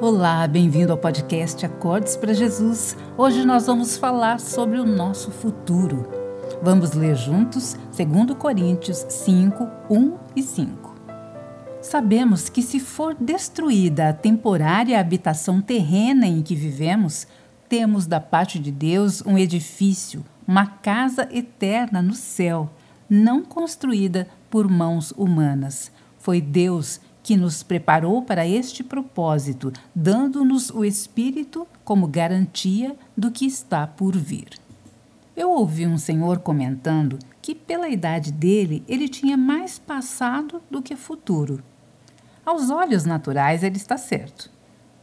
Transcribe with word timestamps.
Olá, 0.00 0.46
bem-vindo 0.46 0.92
ao 0.92 0.98
podcast 0.98 1.66
Acordes 1.66 2.16
para 2.16 2.32
Jesus. 2.32 2.96
Hoje 3.18 3.44
nós 3.44 3.66
vamos 3.66 3.96
falar 3.96 4.38
sobre 4.38 4.78
o 4.78 4.84
nosso 4.84 5.32
futuro. 5.32 6.08
Vamos 6.62 6.92
ler 6.92 7.16
juntos 7.16 7.76
2 7.96 8.36
Coríntios 8.38 9.04
5, 9.08 9.68
1 9.90 10.18
e 10.36 10.42
5. 10.42 10.94
Sabemos 11.82 12.48
que, 12.48 12.62
se 12.62 12.78
for 12.78 13.16
destruída 13.18 14.10
a 14.10 14.12
temporária 14.12 15.00
habitação 15.00 15.60
terrena 15.60 16.26
em 16.26 16.40
que 16.40 16.54
vivemos, 16.54 17.26
temos 17.68 18.06
da 18.06 18.20
parte 18.20 18.60
de 18.60 18.70
Deus 18.70 19.22
um 19.26 19.36
edifício, 19.36 20.24
uma 20.46 20.66
casa 20.66 21.28
eterna 21.32 22.00
no 22.00 22.14
céu, 22.14 22.70
não 23.10 23.42
construída 23.42 24.28
por 24.48 24.68
mãos 24.70 25.12
humanas. 25.16 25.90
Foi 26.18 26.40
Deus 26.40 27.00
que 27.24 27.38
nos 27.38 27.62
preparou 27.62 28.20
para 28.20 28.46
este 28.46 28.84
propósito, 28.84 29.72
dando-nos 29.94 30.68
o 30.68 30.84
Espírito 30.84 31.66
como 31.82 32.06
garantia 32.06 32.94
do 33.16 33.30
que 33.30 33.46
está 33.46 33.86
por 33.86 34.14
vir. 34.14 34.50
Eu 35.34 35.50
ouvi 35.50 35.86
um 35.86 35.96
senhor 35.96 36.40
comentando 36.40 37.18
que, 37.40 37.54
pela 37.54 37.88
idade 37.88 38.30
dele, 38.30 38.84
ele 38.86 39.08
tinha 39.08 39.38
mais 39.38 39.78
passado 39.78 40.60
do 40.70 40.82
que 40.82 40.94
futuro. 40.94 41.64
Aos 42.44 42.68
olhos 42.68 43.06
naturais, 43.06 43.64
ele 43.64 43.78
está 43.78 43.96
certo. 43.96 44.50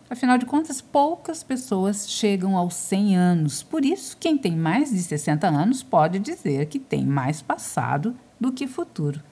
Afinal 0.07 0.37
de 0.37 0.45
contas, 0.45 0.79
poucas 0.79 1.41
pessoas 1.41 2.07
chegam 2.07 2.55
aos 2.55 2.75
100 2.75 3.17
anos. 3.17 3.63
Por 3.63 3.83
isso, 3.83 4.15
quem 4.19 4.37
tem 4.37 4.55
mais 4.55 4.91
de 4.91 5.01
60 5.01 5.47
anos 5.47 5.81
pode 5.81 6.19
dizer 6.19 6.67
que 6.67 6.77
tem 6.77 7.03
mais 7.03 7.41
passado 7.41 8.15
do 8.39 8.51
que 8.51 8.67
futuro. 8.67 9.23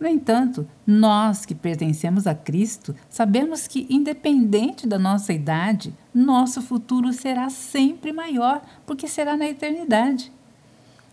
No 0.00 0.08
entanto, 0.08 0.66
nós 0.86 1.44
que 1.44 1.54
pertencemos 1.54 2.26
a 2.26 2.34
Cristo 2.34 2.96
sabemos 3.10 3.68
que, 3.68 3.86
independente 3.90 4.86
da 4.86 4.98
nossa 4.98 5.30
idade, 5.30 5.94
nosso 6.14 6.62
futuro 6.62 7.12
será 7.12 7.50
sempre 7.50 8.10
maior, 8.10 8.62
porque 8.86 9.06
será 9.06 9.36
na 9.36 9.46
eternidade. 9.46 10.32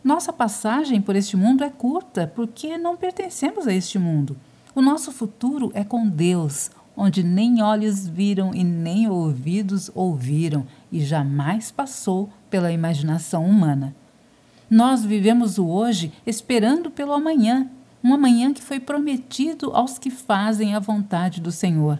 Nossa 0.02 0.32
passagem 0.32 1.02
por 1.02 1.18
este 1.18 1.36
mundo 1.36 1.66
é 1.66 1.70
curta, 1.70 2.32
porque 2.34 2.78
não 2.78 2.96
pertencemos 2.96 3.68
a 3.68 3.74
este 3.74 4.00
mundo. 4.00 4.38
O 4.74 4.82
nosso 4.82 5.12
futuro 5.12 5.70
é 5.74 5.84
com 5.84 6.08
Deus, 6.08 6.72
onde 6.96 7.22
nem 7.24 7.62
olhos 7.62 8.08
viram 8.08 8.54
e 8.54 8.64
nem 8.64 9.10
ouvidos 9.10 9.92
ouviram, 9.94 10.66
e 10.90 11.02
jamais 11.02 11.72
passou 11.72 12.30
pela 12.50 12.72
imaginação 12.72 13.46
humana. 13.46 13.94
Nós 14.70 15.04
vivemos 15.04 15.58
o 15.58 15.68
hoje 15.68 16.14
esperando 16.26 16.90
pelo 16.90 17.12
amanhã 17.12 17.70
um 18.08 18.14
amanhã 18.14 18.54
que 18.54 18.62
foi 18.62 18.80
prometido 18.80 19.72
aos 19.74 20.00
que 20.00 20.10
fazem 20.10 20.74
a 20.74 20.80
vontade 20.80 21.42
do 21.42 21.52
Senhor. 21.52 22.00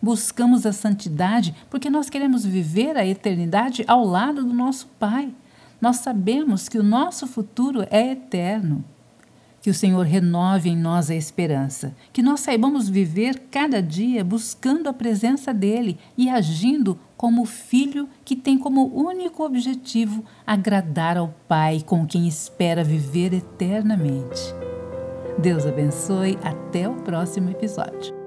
Buscamos 0.00 0.64
a 0.64 0.72
santidade 0.72 1.52
porque 1.68 1.90
nós 1.90 2.08
queremos 2.08 2.44
viver 2.44 2.96
a 2.96 3.04
eternidade 3.04 3.84
ao 3.88 4.04
lado 4.04 4.44
do 4.44 4.54
nosso 4.54 4.86
Pai. 5.00 5.34
Nós 5.80 5.96
sabemos 5.96 6.68
que 6.68 6.78
o 6.78 6.82
nosso 6.82 7.26
futuro 7.26 7.84
é 7.90 8.12
eterno. 8.12 8.84
Que 9.60 9.70
o 9.70 9.74
Senhor 9.74 10.06
renove 10.06 10.70
em 10.70 10.76
nós 10.76 11.10
a 11.10 11.16
esperança, 11.16 11.92
que 12.12 12.22
nós 12.22 12.38
saibamos 12.38 12.88
viver 12.88 13.48
cada 13.50 13.82
dia 13.82 14.22
buscando 14.24 14.88
a 14.88 14.92
presença 14.92 15.52
dEle 15.52 15.98
e 16.16 16.30
agindo 16.30 16.96
como 17.16 17.44
filho 17.44 18.08
que 18.24 18.36
tem 18.36 18.56
como 18.56 18.86
único 18.94 19.44
objetivo 19.44 20.24
agradar 20.46 21.16
ao 21.16 21.34
Pai 21.48 21.82
com 21.84 22.06
quem 22.06 22.28
espera 22.28 22.84
viver 22.84 23.34
eternamente. 23.34 24.57
Deus 25.38 25.66
abençoe. 25.66 26.38
Até 26.42 26.88
o 26.88 26.94
próximo 26.96 27.50
episódio. 27.50 28.17